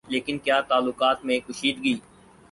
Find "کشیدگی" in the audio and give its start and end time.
1.39-1.93